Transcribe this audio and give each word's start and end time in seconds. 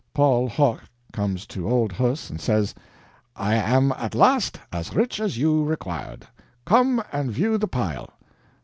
]Paul 0.15 0.49
Hoch 0.49 0.79
comes 1.13 1.45
to 1.45 1.69
old 1.69 1.91
Huss 1.91 2.31
and 2.31 2.41
says, 2.41 2.73
"I 3.35 3.53
am 3.53 3.91
at 3.91 4.15
last 4.15 4.59
as 4.73 4.95
rich 4.95 5.19
as 5.19 5.37
you 5.37 5.63
required 5.63 6.25
come 6.65 7.03
and 7.13 7.31
view 7.31 7.59
the 7.59 7.67
pile." 7.67 8.09